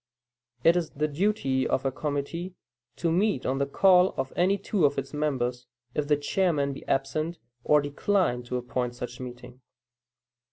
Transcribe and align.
It 0.63 0.75
is 0.75 0.89
the 0.89 1.07
duty 1.07 1.67
of 1.67 1.85
a 1.85 1.91
committee 1.91 2.55
to 2.95 3.11
meet 3.11 3.45
on 3.45 3.59
the 3.59 3.67
call 3.67 4.15
of 4.17 4.33
any 4.35 4.57
two 4.57 4.87
its 4.87 5.13
of 5.13 5.13
members, 5.13 5.67
if 5.93 6.07
the 6.07 6.17
chairman 6.17 6.73
be 6.73 6.83
absent 6.87 7.37
or 7.63 7.83
decline 7.83 8.41
to 8.45 8.57
appoint 8.57 8.95
such 8.95 9.19
meeting. 9.19 9.61